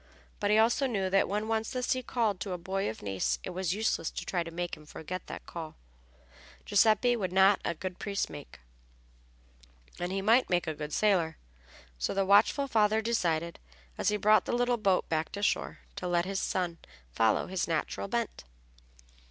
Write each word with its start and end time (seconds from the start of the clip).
But 0.39 0.49
he 0.49 0.57
also 0.57 0.87
knew 0.87 1.11
that 1.11 1.27
when 1.29 1.47
once 1.47 1.69
the 1.69 1.83
sea 1.83 2.01
called 2.01 2.39
to 2.39 2.53
a 2.53 2.57
boy 2.57 2.89
of 2.89 3.03
Nice 3.03 3.37
it 3.43 3.51
was 3.51 3.75
useless 3.75 4.09
to 4.09 4.25
try 4.25 4.41
to 4.41 4.49
make 4.49 4.75
him 4.75 4.83
forget 4.83 5.27
the 5.27 5.41
call. 5.45 5.75
Giuseppe 6.65 7.15
would 7.15 7.31
not 7.31 7.61
make 7.63 7.71
a 7.71 7.77
good 7.77 7.99
priest, 7.99 8.27
and 8.31 10.11
he 10.11 10.23
might 10.23 10.49
make 10.49 10.65
a 10.65 10.73
good 10.73 10.91
sailor. 10.91 11.37
So 11.99 12.15
the 12.15 12.25
watchful 12.25 12.67
father 12.67 13.03
decided, 13.03 13.59
as 13.95 14.09
he 14.09 14.17
brought 14.17 14.45
the 14.45 14.53
little 14.55 14.77
boat 14.77 15.07
back 15.07 15.31
to 15.33 15.43
shore, 15.43 15.81
to 15.97 16.07
let 16.07 16.25
his 16.25 16.39
son 16.39 16.79
follow 17.11 17.45
his 17.45 17.67
natural 17.67 18.07
bent. 18.07 18.43